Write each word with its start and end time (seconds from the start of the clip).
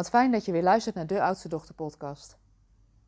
Wat 0.00 0.08
fijn 0.08 0.30
dat 0.30 0.44
je 0.44 0.52
weer 0.52 0.62
luistert 0.62 0.94
naar 0.94 1.06
de 1.06 1.22
Oudste 1.22 1.48
Dochter 1.48 1.74
podcast. 1.74 2.38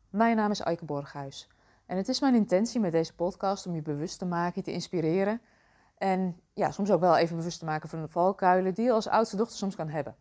Mijn 0.09 0.35
naam 0.35 0.51
is 0.51 0.59
Eike 0.59 0.85
Borghuis 0.85 1.47
en 1.85 1.97
het 1.97 2.07
is 2.07 2.19
mijn 2.19 2.35
intentie 2.35 2.79
met 2.79 2.91
deze 2.91 3.15
podcast 3.15 3.67
om 3.67 3.75
je 3.75 3.81
bewust 3.81 4.19
te 4.19 4.25
maken, 4.25 4.53
je 4.55 4.61
te 4.61 4.71
inspireren 4.71 5.41
en 5.97 6.39
ja, 6.53 6.71
soms 6.71 6.91
ook 6.91 6.99
wel 6.99 7.17
even 7.17 7.37
bewust 7.37 7.59
te 7.59 7.65
maken 7.65 7.89
van 7.89 8.01
de 8.01 8.07
valkuilen 8.07 8.73
die 8.73 8.85
je 8.85 8.91
als 8.91 9.07
oudste 9.07 9.35
dochter 9.35 9.57
soms 9.57 9.75
kan 9.75 9.89
hebben. 9.89 10.15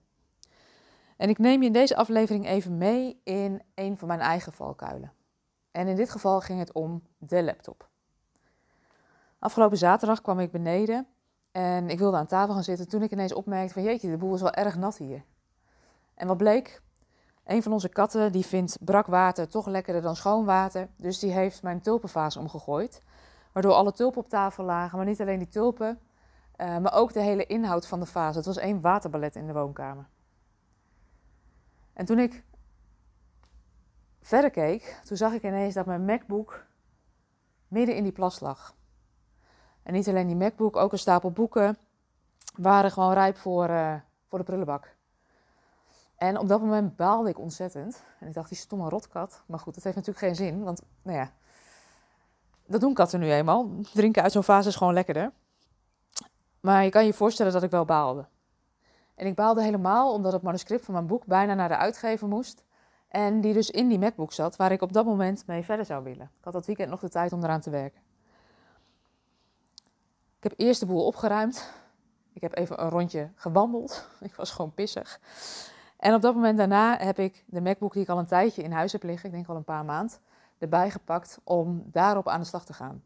En 1.17 1.29
ik 1.29 1.39
neem 1.39 1.61
je 1.61 1.67
in 1.67 1.73
deze 1.73 1.97
aflevering 1.97 2.47
even 2.47 2.79
mee 2.79 3.21
in 3.25 3.63
een 3.75 3.99
van 3.99 4.09
mijn 4.09 4.21
eigen 4.21 4.53
valkuilen. 4.53 5.13
En 5.71 5.87
in 5.87 5.97
dit 5.97 6.11
geval 6.11 6.41
ging 6.41 6.59
het 6.59 6.73
om 6.73 7.03
de 7.19 7.43
laptop. 7.43 7.89
Afgelopen 9.39 9.79
zaterdag 9.79 10.21
kwam 10.21 10.41
ik 10.41 10.51
beneden 10.51 11.07
en 11.51 11.89
ik 11.89 11.99
wilde 11.99 12.17
aan 12.17 12.27
tafel 12.27 12.55
gaan 12.55 12.65
zitten 12.65 12.89
toen 12.89 13.03
ik 13.03 13.11
ineens 13.11 13.35
opmerkte 13.35 13.73
van 13.73 13.83
jeetje, 13.83 14.11
de 14.11 14.17
boel 14.17 14.35
is 14.35 14.41
wel 14.41 14.53
erg 14.53 14.77
nat 14.77 14.97
hier. 14.97 15.25
En 16.15 16.27
wat 16.27 16.37
bleek? 16.37 16.83
Een 17.45 17.63
van 17.63 17.73
onze 17.73 17.89
katten 17.89 18.33
die 18.33 18.47
vindt 18.47 18.79
brak 18.85 19.07
water 19.07 19.49
toch 19.49 19.67
lekkerder 19.67 20.03
dan 20.03 20.17
schoon 20.17 20.45
water. 20.45 20.89
Dus 20.97 21.19
die 21.19 21.33
heeft 21.33 21.63
mijn 21.63 21.81
tulpenvaas 21.81 22.37
omgegooid. 22.37 23.03
Waardoor 23.53 23.73
alle 23.73 23.93
tulpen 23.93 24.21
op 24.21 24.29
tafel 24.29 24.65
lagen. 24.65 24.97
Maar 24.97 25.07
niet 25.07 25.21
alleen 25.21 25.39
die 25.39 25.49
tulpen, 25.49 26.01
uh, 26.57 26.79
maar 26.79 26.95
ook 26.95 27.13
de 27.13 27.21
hele 27.21 27.47
inhoud 27.47 27.87
van 27.87 28.01
de 28.01 28.07
vaas. 28.07 28.37
Het 28.37 28.47
was 28.47 28.57
één 28.57 28.81
waterballet 28.81 29.37
in 29.37 29.47
de 29.47 29.53
woonkamer. 29.53 30.09
En 31.93 32.05
toen 32.05 32.19
ik 32.19 32.45
verder 34.21 34.51
keek, 34.51 35.01
toen 35.05 35.17
zag 35.17 35.33
ik 35.33 35.43
ineens 35.43 35.75
dat 35.75 35.87
mijn 35.87 36.05
MacBook 36.05 36.65
midden 37.69 37.97
in 37.97 38.03
die 38.03 38.13
plas 38.13 38.41
lag. 38.41 38.75
En 39.83 39.93
niet 39.93 40.09
alleen 40.09 40.27
die 40.27 40.37
MacBook, 40.37 40.77
ook 40.77 40.93
een 40.93 40.99
stapel 40.99 41.31
boeken 41.31 41.79
waren 42.57 42.91
gewoon 42.91 43.13
rijp 43.13 43.37
voor, 43.37 43.69
uh, 43.69 43.95
voor 44.29 44.39
de 44.39 44.45
prullenbak. 44.45 44.95
En 46.23 46.39
op 46.39 46.49
dat 46.49 46.61
moment 46.61 46.97
baalde 46.97 47.29
ik 47.29 47.39
ontzettend. 47.39 48.05
En 48.19 48.27
ik 48.27 48.35
dacht, 48.35 48.49
die 48.49 48.59
stomme 48.59 48.89
rotkat. 48.89 49.43
Maar 49.47 49.59
goed, 49.59 49.75
dat 49.75 49.85
heeft 49.85 49.97
natuurlijk 49.97 50.25
geen 50.25 50.47
zin. 50.47 50.63
Want, 50.63 50.83
nou 51.03 51.19
ja, 51.19 51.33
dat 52.67 52.81
doen 52.81 52.95
katten 52.95 53.21
nu 53.21 53.33
eenmaal. 53.33 53.71
Drinken 53.93 54.23
uit 54.23 54.33
zo'n 54.33 54.45
vaas 54.45 54.67
is 54.67 54.77
gewoon 54.77 54.95
lekkerder. 54.95 55.33
Maar 56.61 56.85
je 56.85 56.91
kan 56.91 57.05
je 57.05 57.13
voorstellen 57.13 57.53
dat 57.53 57.63
ik 57.63 57.71
wel 57.71 57.85
baalde. 57.85 58.27
En 59.15 59.27
ik 59.27 59.35
baalde 59.35 59.63
helemaal 59.63 60.13
omdat 60.13 60.33
het 60.33 60.43
manuscript 60.43 60.85
van 60.85 60.95
mijn 60.95 61.07
boek 61.07 61.27
bijna 61.27 61.55
naar 61.55 61.69
de 61.69 61.77
uitgever 61.77 62.29
moest. 62.29 62.65
En 63.09 63.41
die 63.41 63.53
dus 63.53 63.71
in 63.71 63.89
die 63.89 63.99
MacBook 63.99 64.33
zat, 64.33 64.57
waar 64.57 64.73
ik 64.73 64.83
op 64.83 64.93
dat 64.93 65.05
moment 65.05 65.47
mee 65.47 65.63
verder 65.63 65.85
zou 65.85 66.05
willen. 66.05 66.31
Ik 66.39 66.45
had 66.45 66.53
dat 66.53 66.67
weekend 66.67 66.91
nog 66.91 67.01
de 67.01 67.09
tijd 67.09 67.33
om 67.33 67.45
eraan 67.45 67.61
te 67.61 67.71
werken. 67.71 68.01
Ik 70.37 70.43
heb 70.43 70.53
eerst 70.57 70.81
de 70.81 70.87
boel 70.87 71.07
opgeruimd. 71.07 71.73
Ik 72.33 72.43
heb 72.43 72.57
even 72.57 72.83
een 72.83 72.91
rondje 72.91 73.31
gewandeld. 73.35 74.09
Ik 74.21 74.35
was 74.35 74.51
gewoon 74.51 74.75
pissig. 74.75 75.21
En 76.03 76.15
op 76.15 76.23
dat 76.23 76.35
moment 76.35 76.59
daarna 76.59 76.99
heb 76.99 77.19
ik 77.19 77.45
de 77.47 77.61
MacBook 77.61 77.93
die 77.93 78.03
ik 78.03 78.09
al 78.09 78.19
een 78.19 78.27
tijdje 78.27 78.63
in 78.63 78.73
huis 78.73 78.93
heb 78.93 79.03
liggen, 79.03 79.29
ik 79.29 79.35
denk 79.35 79.49
al 79.49 79.57
een 79.57 79.65
paar 79.65 79.85
maanden, 79.85 80.17
erbij 80.59 80.91
gepakt 80.91 81.39
om 81.45 81.83
daarop 81.87 82.29
aan 82.29 82.41
de 82.41 82.47
slag 82.47 82.65
te 82.65 82.73
gaan. 82.73 83.03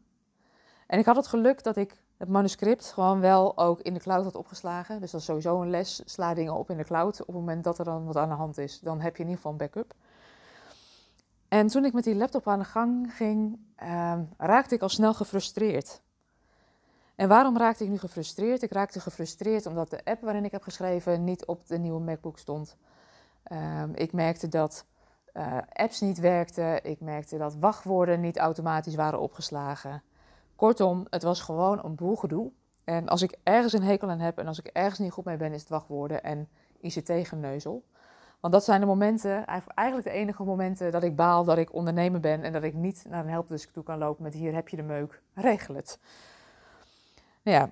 En 0.87 0.99
ik 0.99 1.05
had 1.05 1.15
het 1.15 1.27
geluk 1.27 1.63
dat 1.63 1.75
ik 1.75 2.01
het 2.17 2.29
manuscript 2.29 2.91
gewoon 2.91 3.19
wel 3.19 3.57
ook 3.57 3.81
in 3.81 3.93
de 3.93 3.99
cloud 3.99 4.23
had 4.23 4.35
opgeslagen. 4.35 5.01
Dus 5.01 5.11
dat 5.11 5.19
is 5.19 5.25
sowieso 5.25 5.61
een 5.61 5.69
les. 5.69 6.01
Sla 6.05 6.33
dingen 6.33 6.53
op 6.53 6.69
in 6.69 6.77
de 6.77 6.83
cloud. 6.83 7.21
Op 7.21 7.27
het 7.27 7.35
moment 7.35 7.63
dat 7.63 7.79
er 7.79 7.85
dan 7.85 8.05
wat 8.05 8.15
aan 8.15 8.29
de 8.29 8.35
hand 8.35 8.57
is, 8.57 8.79
dan 8.79 9.01
heb 9.01 9.15
je 9.15 9.23
in 9.23 9.29
ieder 9.29 9.35
geval 9.35 9.51
een 9.51 9.57
backup. 9.57 9.93
En 11.47 11.67
toen 11.67 11.85
ik 11.85 11.93
met 11.93 12.03
die 12.03 12.15
laptop 12.15 12.47
aan 12.47 12.59
de 12.59 12.65
gang 12.65 13.13
ging, 13.13 13.59
uh, 13.83 14.13
raakte 14.37 14.75
ik 14.75 14.81
al 14.81 14.89
snel 14.89 15.13
gefrustreerd. 15.13 16.01
En 17.17 17.27
waarom 17.27 17.57
raakte 17.57 17.83
ik 17.83 17.89
nu 17.89 17.97
gefrustreerd? 17.97 18.61
Ik 18.61 18.71
raakte 18.71 18.99
gefrustreerd 18.99 19.65
omdat 19.65 19.89
de 19.89 20.03
app 20.03 20.21
waarin 20.21 20.45
ik 20.45 20.51
heb 20.51 20.63
geschreven 20.63 21.23
niet 21.23 21.45
op 21.45 21.67
de 21.67 21.77
nieuwe 21.77 21.99
MacBook 21.99 22.37
stond. 22.37 22.77
Um, 23.51 23.95
ik 23.95 24.13
merkte 24.13 24.47
dat 24.47 24.85
uh, 25.33 25.57
apps 25.73 26.01
niet 26.01 26.19
werkten. 26.19 26.83
Ik 26.83 26.99
merkte 26.99 27.37
dat 27.37 27.55
wachtwoorden 27.55 28.19
niet 28.19 28.37
automatisch 28.37 28.95
waren 28.95 29.19
opgeslagen. 29.19 30.03
Kortom, 30.55 31.05
het 31.09 31.23
was 31.23 31.41
gewoon 31.41 31.85
een 31.85 31.95
boel 31.95 32.15
gedoe. 32.15 32.51
En 32.83 33.07
als 33.07 33.21
ik 33.21 33.37
ergens 33.43 33.73
een 33.73 33.83
hekel 33.83 34.09
aan 34.09 34.19
heb 34.19 34.37
en 34.37 34.47
als 34.47 34.59
ik 34.59 34.67
ergens 34.67 34.99
niet 34.99 35.11
goed 35.11 35.25
mee 35.25 35.37
ben, 35.37 35.53
is 35.53 35.59
het 35.59 35.69
wachtwoorden 35.69 36.23
en 36.23 36.49
ICT-geneuzel. 36.79 37.83
Want 38.39 38.53
dat 38.53 38.63
zijn 38.63 38.79
de 38.79 38.85
momenten, 38.85 39.45
eigenlijk 39.45 40.07
de 40.07 40.13
enige 40.13 40.43
momenten 40.43 40.91
dat 40.91 41.03
ik 41.03 41.15
baal 41.15 41.43
dat 41.43 41.57
ik 41.57 41.73
ondernemer 41.73 42.19
ben 42.19 42.43
en 42.43 42.53
dat 42.53 42.63
ik 42.63 42.73
niet 42.73 43.05
naar 43.09 43.23
een 43.23 43.29
helpdesk 43.29 43.71
toe 43.71 43.83
kan 43.83 43.97
lopen 43.97 44.23
met 44.23 44.33
hier 44.33 44.53
heb 44.53 44.69
je 44.69 44.75
de 44.75 44.83
meuk, 44.83 45.21
regel 45.33 45.75
het. 45.75 45.99
Nou 47.47 47.59
ja, 47.59 47.69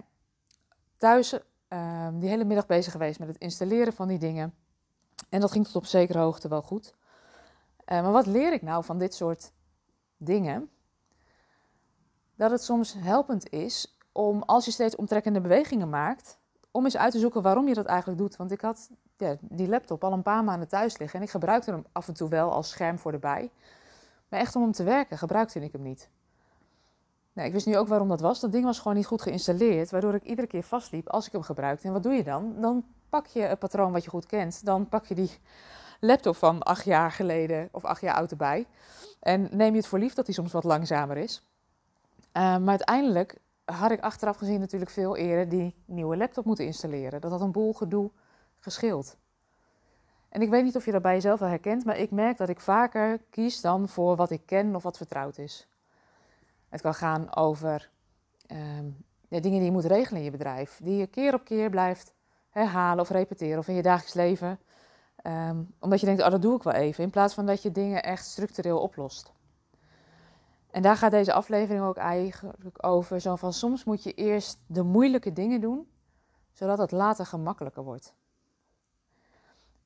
thuis 0.98 1.34
uh, 1.70 2.08
die 2.14 2.30
hele 2.30 2.44
middag 2.44 2.66
bezig 2.66 2.92
geweest 2.92 3.20
met 3.20 3.28
het 3.28 3.38
installeren 3.38 3.94
van 3.94 4.08
die 4.08 4.18
dingen. 4.18 4.54
En 5.30 5.40
dat 5.40 5.52
ging 5.52 5.66
tot 5.66 5.76
op 5.76 5.86
zekere 5.86 6.20
hoogte 6.20 6.48
wel 6.48 6.62
goed. 6.62 6.96
Uh, 7.86 8.02
maar 8.02 8.12
wat 8.12 8.26
leer 8.26 8.54
ik 8.54 8.62
nou 8.62 8.84
van 8.84 8.98
dit 8.98 9.14
soort 9.14 9.52
dingen? 10.18 10.70
Dat 12.36 12.52
het 12.52 12.64
soms 12.64 12.94
helpend 12.98 13.50
is 13.50 13.98
om, 14.12 14.44
als 14.44 14.66
je 14.66 14.72
steeds 14.72 14.96
omtrekkende 14.96 15.42
bewegingen 15.42 15.90
maakt, 15.90 16.38
om 16.72 16.84
eens 16.84 16.98
uit 16.98 17.12
te 17.12 17.20
zoeken 17.20 17.42
waarom 17.42 17.68
je 17.68 17.74
dat 17.74 17.86
eigenlijk 17.86 18.20
doet. 18.20 18.36
Want 18.36 18.52
ik 18.52 18.62
had 18.62 18.90
ja, 19.18 19.36
die 19.42 19.68
laptop 19.68 20.04
al 20.04 20.14
een 20.14 20.22
paar 20.22 20.44
maanden 20.44 20.68
thuis 20.68 20.98
liggen 20.98 21.20
en 21.20 21.26
ik 21.26 21.32
gebruikte 21.32 21.72
hem 21.72 21.86
af 21.92 22.08
en 22.08 22.14
toe 22.14 22.30
wel 22.30 22.52
als 22.52 22.70
scherm 22.70 23.00
voor 23.00 23.14
erbij. 23.14 23.52
Maar 24.30 24.40
echt 24.40 24.56
om 24.56 24.62
hem 24.62 24.72
te 24.72 24.84
werken 24.84 25.18
gebruikte 25.18 25.60
ik 25.60 25.72
hem 25.72 25.82
niet. 25.82 26.10
Nou, 27.36 27.48
ik 27.48 27.54
wist 27.54 27.66
nu 27.66 27.78
ook 27.78 27.88
waarom 27.88 28.08
dat 28.08 28.20
was. 28.20 28.40
Dat 28.40 28.52
ding 28.52 28.66
was 28.66 28.80
gewoon 28.80 28.98
niet 28.98 29.06
goed 29.06 29.22
geïnstalleerd, 29.22 29.92
waardoor 29.92 30.14
ik 30.14 30.24
iedere 30.24 30.48
keer 30.48 30.64
vastliep 30.64 31.10
als 31.10 31.26
ik 31.26 31.32
hem 31.32 31.42
gebruikte. 31.42 31.88
En 31.88 31.94
wat 31.94 32.04
doe 32.04 32.14
je 32.14 32.24
dan? 32.24 32.56
Dan 32.62 32.86
pak 33.10 33.28
je 33.28 33.42
het 33.42 33.60
patroon 33.60 33.92
wat 33.92 34.04
je 34.04 34.10
goed 34.10 34.26
kent. 34.26 34.66
Dan 34.66 34.90
pak 34.90 35.06
je 35.06 35.16
die 35.16 35.32
laptop 36.00 36.36
van 36.36 36.64
acht 36.64 36.86
jaar 36.86 37.12
geleden 37.12 37.70
of 37.72 37.86
acht 37.86 38.02
jaar 38.02 38.16
oud 38.16 38.32
erbij. 38.32 38.68
En 39.20 39.48
neem 39.52 39.72
je 39.72 39.78
het 39.78 39.88
voor 39.88 40.00
lief 40.00 40.14
dat 40.14 40.26
hij 40.26 40.36
soms 40.36 40.52
wat 40.52 40.64
langzamer 40.64 41.18
is. 41.18 41.44
Uh, 42.34 42.58
maar 42.58 42.70
uiteindelijk 42.70 43.38
had 43.66 43.92
ik 43.92 44.00
achteraf 44.00 44.38
gezien 44.38 44.60
natuurlijk 44.60 44.92
veel 44.92 45.16
eerder 45.16 45.50
die 45.50 45.76
nieuwe 45.86 46.18
laptop 46.18 46.46
moeten 46.46 46.66
installeren. 46.66 47.22
Dat 47.22 47.32
had 47.32 47.42
een 47.42 47.52
boel 47.52 47.74
gedoe 47.74 48.12
gescheeld. 48.60 49.18
En 50.30 50.42
ik 50.42 50.50
weet 50.50 50.64
niet 50.64 50.76
of 50.76 50.86
je 50.86 50.92
dat 50.92 51.02
bij 51.02 51.14
jezelf 51.14 51.40
wel 51.40 51.50
herkent, 51.50 51.86
maar 51.86 51.98
ik 51.98 52.12
merk 52.12 52.38
dat 52.38 52.50
ik 52.50 52.60
vaker 52.60 53.20
kies 53.30 53.62
dan 53.62 53.90
voor 53.90 54.16
wat 54.16 54.32
ik 54.32 54.46
ken 54.46 54.76
of 54.76 54.84
wat 54.84 54.98
vertrouwd 54.98 55.38
is. 55.38 55.68
Het 56.70 56.82
kan 56.82 56.94
gaan 56.94 57.36
over 57.36 57.90
um, 58.52 59.06
ja, 59.28 59.40
dingen 59.40 59.58
die 59.58 59.66
je 59.66 59.72
moet 59.72 59.86
regelen 59.86 60.20
in 60.20 60.26
je 60.26 60.32
bedrijf, 60.32 60.80
die 60.84 60.98
je 60.98 61.08
keer 61.08 61.34
op 61.34 61.44
keer 61.44 61.70
blijft 61.70 62.14
herhalen 62.50 63.00
of 63.00 63.10
repeteren 63.10 63.58
of 63.58 63.68
in 63.68 63.76
je 63.76 63.82
dagelijks 63.82 64.14
leven. 64.14 64.60
Um, 65.24 65.74
omdat 65.80 66.00
je 66.00 66.06
denkt, 66.06 66.24
oh 66.24 66.30
dat 66.30 66.42
doe 66.42 66.56
ik 66.56 66.64
wel 66.64 66.74
even, 66.74 67.04
in 67.04 67.10
plaats 67.10 67.34
van 67.34 67.46
dat 67.46 67.62
je 67.62 67.72
dingen 67.72 68.04
echt 68.04 68.26
structureel 68.26 68.80
oplost. 68.80 69.34
En 70.72 70.82
daar 70.82 70.98
gaat 70.98 71.12
deze 71.12 71.34
aflevering 71.34 71.84
ook 71.84 71.98
eigenlijk 71.98 72.86
over. 72.86 73.22
Zo 73.22 73.36
van 73.36 73.54
soms 73.54 73.84
moet 73.84 74.04
je 74.04 74.14
eerst 74.14 74.60
de 74.68 74.84
moeilijke 74.84 75.34
dingen 75.34 75.62
doen, 75.62 75.88
zodat 76.54 76.78
het 76.78 76.92
later 76.92 77.26
gemakkelijker 77.26 77.84
wordt. 77.84 78.14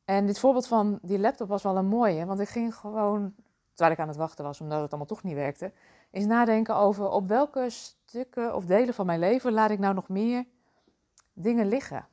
En 0.05 0.25
dit 0.25 0.39
voorbeeld 0.39 0.67
van 0.67 0.99
die 1.01 1.19
laptop 1.19 1.47
was 1.47 1.63
wel 1.63 1.77
een 1.77 1.87
mooie, 1.87 2.25
want 2.25 2.39
ik 2.39 2.49
ging 2.49 2.75
gewoon, 2.75 3.35
terwijl 3.79 3.91
ik 3.91 4.03
aan 4.03 4.07
het 4.07 4.17
wachten 4.17 4.45
was, 4.45 4.61
omdat 4.61 4.81
het 4.81 4.89
allemaal 4.89 5.07
toch 5.07 5.23
niet 5.23 5.35
werkte, 5.35 5.71
is 6.11 6.25
nadenken 6.25 6.75
over 6.75 7.09
op 7.09 7.27
welke 7.27 7.69
stukken 7.69 8.55
of 8.55 8.65
delen 8.65 8.93
van 8.93 9.05
mijn 9.05 9.19
leven 9.19 9.51
laat 9.51 9.69
ik 9.69 9.79
nou 9.79 9.93
nog 9.93 10.09
meer 10.09 10.45
dingen 11.33 11.67
liggen. 11.67 12.07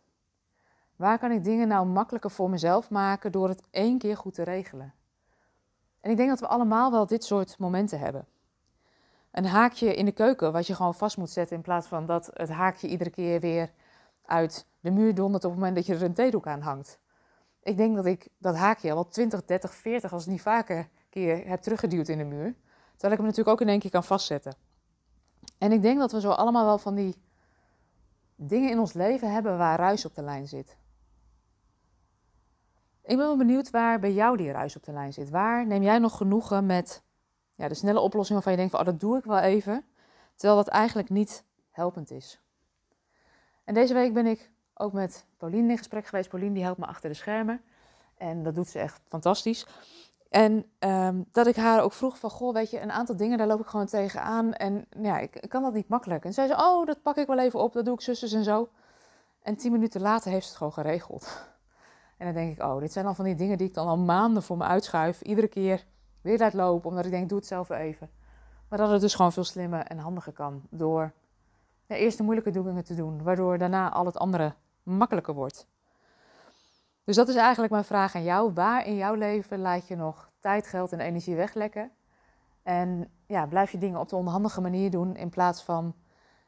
Waar 0.97 1.19
kan 1.19 1.31
ik 1.31 1.45
dingen 1.45 1.69
nou 1.69 1.87
makkelijker 1.87 2.31
voor 2.31 2.51
mezelf 2.51 2.91
maken 2.91 3.33
door 3.33 3.49
het 3.49 3.63
één 3.71 3.99
keer 3.99 4.17
goed 4.17 4.35
te 4.35 4.43
regelen? 4.43 4.95
En 6.01 6.11
ik 6.11 6.17
denk 6.17 6.29
dat 6.29 6.41
we 6.41 6.47
allemaal 6.47 6.91
wel 6.91 7.07
dit 7.07 7.25
soort 7.25 7.59
momenten 7.59 7.99
hebben. 7.99 8.27
Een 9.31 9.47
haakje 9.47 9.95
in 9.95 10.05
de 10.05 10.13
keuken 10.13 10.53
wat 10.53 10.67
je 10.67 10.75
gewoon 10.75 10.95
vast 10.95 11.17
moet 11.17 11.31
zetten 11.31 11.57
in 11.57 11.63
plaats 11.63 11.87
van 11.87 12.07
dat 12.07 12.31
het 12.33 12.51
haakje 12.51 12.89
iedere 12.89 13.11
keer 13.11 13.41
weer 13.41 13.73
uit 14.25 14.67
de 14.81 14.91
muur 14.91 15.15
dondert 15.15 15.45
op 15.45 15.51
het 15.51 15.59
moment 15.59 15.77
dat 15.77 15.87
je 15.87 15.95
er 15.95 16.03
een 16.03 16.15
theedoek 16.15 16.47
aan 16.47 16.61
hangt. 16.61 17.01
Ik 17.63 17.77
denk 17.77 17.97
dat 17.97 18.07
ik 18.07 18.29
dat 18.39 18.57
haakje 18.57 18.89
al 18.89 18.95
wel 18.95 19.09
20, 19.09 19.45
30, 19.45 19.75
40, 19.75 20.13
als 20.13 20.27
niet 20.27 20.43
vaker 20.43 20.89
heb 21.25 21.61
teruggeduwd 21.61 22.09
in 22.09 22.19
de 22.19 22.25
muur. 22.25 22.55
Terwijl 22.91 23.13
ik 23.13 23.19
hem 23.19 23.27
natuurlijk 23.27 23.49
ook 23.49 23.61
in 23.61 23.69
één 23.69 23.79
keer 23.79 23.91
kan 23.91 24.05
vastzetten. 24.05 24.55
En 25.59 25.73
ik 25.73 25.83
denk 25.83 25.99
dat 25.99 26.13
we 26.13 26.21
zo 26.21 26.31
allemaal 26.31 26.65
wel 26.65 26.79
van 26.79 26.95
die 26.95 27.17
dingen 28.37 28.71
in 28.71 28.79
ons 28.79 28.93
leven 28.93 29.33
hebben 29.33 29.59
waar 29.59 29.79
ruis 29.79 30.05
op 30.05 30.15
de 30.15 30.23
lijn 30.23 30.49
zit. 30.49 30.77
Ik 33.03 33.17
ben 33.17 33.27
wel 33.27 33.37
benieuwd 33.37 33.71
waar 33.71 34.01
bij 34.01 34.13
jou 34.13 34.37
die 34.37 34.51
ruis 34.51 34.77
op 34.77 34.85
de 34.85 34.93
lijn 34.93 35.13
zit. 35.13 35.31
Waar 35.31 35.67
neem 35.67 35.83
jij 35.83 35.99
nog 35.99 36.17
genoegen 36.17 36.67
met 36.67 37.03
ja, 37.55 37.69
de 37.69 37.75
snelle 37.75 38.01
oplossing 38.01 38.35
waarvan 38.35 38.53
je 38.53 38.59
denkt 38.59 38.73
van, 38.73 38.81
oh, 38.81 38.87
dat 38.87 39.01
doe 39.01 39.19
ik 39.19 39.25
wel 39.25 39.39
even. 39.39 39.85
Terwijl 40.35 40.65
dat 40.65 40.73
eigenlijk 40.73 41.11
niet 41.11 41.45
helpend 41.71 42.11
is. 42.11 42.41
En 43.65 43.75
deze 43.75 43.95
week 43.95 44.13
ben 44.13 44.27
ik 44.27 44.51
ook 44.75 44.93
met 44.93 45.27
Pauline 45.37 45.71
in 45.71 45.79
gesprek 45.79 46.07
geweest. 46.07 46.29
Pauline 46.29 46.55
die 46.55 46.63
helpt 46.63 46.79
me 46.79 46.87
achter 46.87 47.09
de 47.09 47.15
schermen. 47.15 47.63
En 48.17 48.43
dat 48.43 48.55
doet 48.55 48.69
ze 48.69 48.79
echt 48.79 49.01
fantastisch. 49.09 49.67
En 50.31 50.67
um, 50.79 51.25
dat 51.33 51.47
ik 51.47 51.57
haar 51.57 51.83
ook 51.83 51.93
vroeg 51.93 52.19
van, 52.19 52.31
goh, 52.31 52.55
weet 52.55 52.71
je, 52.71 52.81
een 52.81 52.93
aantal 52.93 53.17
dingen, 53.17 53.39
daar 53.39 53.47
loop 53.47 53.61
ik 53.61 53.67
gewoon 53.67 53.87
tegenaan. 53.87 54.53
En 54.53 54.87
ja, 55.03 55.19
ik, 55.19 55.45
kan 55.49 55.63
dat 55.63 55.73
niet 55.73 55.89
makkelijk. 55.89 56.25
En 56.25 56.33
zei 56.33 56.49
ze, 56.49 56.55
oh, 56.55 56.87
dat 56.87 57.03
pak 57.03 57.17
ik 57.17 57.27
wel 57.27 57.39
even 57.39 57.61
op, 57.61 57.73
dat 57.73 57.85
doe 57.85 57.95
ik 57.95 58.01
zusters 58.01 58.33
en 58.33 58.45
zo. 58.45 58.69
En 59.43 59.57
tien 59.57 59.73
minuten 59.73 60.01
later 60.01 60.31
heeft 60.31 60.43
ze 60.43 60.49
het 60.49 60.59
gewoon 60.59 60.73
geregeld. 60.73 61.29
En 62.19 62.27
dan 62.27 62.35
denk 62.35 62.57
ik, 62.57 62.63
oh, 62.63 62.79
dit 62.79 62.93
zijn 62.93 63.07
al 63.07 63.15
van 63.15 63.25
die 63.25 63.35
dingen 63.35 63.59
die 63.59 63.67
ik 63.67 63.75
dan 63.75 63.87
al 63.87 63.99
maanden 63.99 64.43
voor 64.43 64.57
me 64.57 64.65
uitschuif. 64.65 65.23
Iedere 65.23 65.49
keer 65.49 65.87
weer 66.21 66.39
laat 66.39 66.53
lopen, 66.53 66.89
omdat 66.89 67.05
ik 67.05 67.11
denk, 67.11 67.29
doe 67.29 67.39
het 67.39 67.47
zelf 67.47 67.71
even. 67.71 68.11
Maar 68.69 68.79
dat 68.79 68.91
het 68.91 69.01
dus 69.01 69.15
gewoon 69.15 69.33
veel 69.33 69.45
slimmer 69.45 69.83
en 69.83 69.99
handiger 69.99 70.33
kan. 70.33 70.63
Door 70.71 71.13
eerst 71.87 72.17
de 72.17 72.23
moeilijke 72.23 72.51
dingen 72.51 72.85
te 72.85 72.95
doen, 72.95 73.23
waardoor 73.23 73.59
daarna 73.59 73.91
al 73.91 74.07
het 74.07 74.19
andere 74.19 74.55
makkelijker 74.83 75.35
wordt. 75.35 75.67
Dus 77.07 77.17
dat 77.17 77.29
is 77.29 77.35
eigenlijk 77.35 77.73
mijn 77.73 77.85
vraag 77.85 78.15
aan 78.15 78.23
jou. 78.23 78.53
Waar 78.53 78.87
in 78.87 78.97
jouw 78.97 79.15
leven 79.15 79.59
laat 79.59 79.89
je 79.89 79.97
nog 79.97 80.31
tijd, 80.41 80.67
geld 80.67 80.93
en 80.93 81.01
energie 81.01 81.35
weglekken? 81.35 81.91
En 82.63 83.11
ja, 83.27 83.47
blijf 83.47 83.71
je 83.71 83.79
dingen 83.79 84.01
op 84.01 84.09
de 84.09 84.17
onhandige 84.17 84.61
manier 84.61 84.91
doen 84.91 85.17
in 85.17 85.29
plaats 85.29 85.63
van 85.63 85.95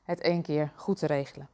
het 0.03 0.21
één 0.21 0.43
keer 0.43 0.73
goed 0.75 0.99
te 0.99 1.07
regelen. 1.07 1.49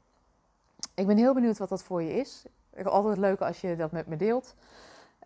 Ik 0.95 1.07
ben 1.07 1.17
heel 1.17 1.35
benieuwd 1.35 1.59
wat 1.59 1.69
dat 1.69 1.83
voor 1.83 2.03
je 2.03 2.15
is. 2.15 2.43
Ik 2.47 2.51
vind 2.73 2.89
altijd 2.89 3.17
leuk 3.17 3.41
als 3.41 3.61
je 3.61 3.77
dat 3.77 3.93
met 3.93 4.07
me 4.07 4.17
deelt. 4.17 4.55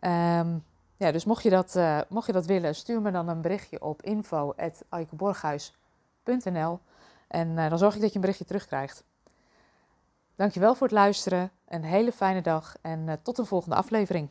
Um, 0.01 0.65
ja, 0.97 1.13
dus 1.13 1.25
mocht 1.25 1.43
je, 1.43 1.51
dat, 1.51 1.77
uh, 1.77 2.01
mocht 2.09 2.27
je 2.27 2.33
dat 2.33 2.47
willen, 2.47 2.75
stuur 2.75 3.01
me 3.01 3.11
dan 3.11 3.29
een 3.29 3.41
berichtje 3.41 3.83
op 3.83 4.03
info.aikeborghuis.nl 4.03 6.81
en 7.29 7.49
uh, 7.49 7.69
dan 7.69 7.79
zorg 7.79 7.95
ik 7.95 8.01
dat 8.01 8.09
je 8.09 8.15
een 8.15 8.21
berichtje 8.21 8.45
terugkrijgt. 8.45 9.05
Dankjewel 10.39 10.75
voor 10.75 10.87
het 10.87 10.97
luisteren, 10.97 11.51
een 11.69 11.83
hele 11.83 12.13
fijne 12.13 12.41
dag 12.41 12.77
en 12.83 13.07
uh, 13.07 13.13
tot 13.23 13.39
een 13.39 13.47
volgende 13.47 13.77
aflevering. 13.77 14.29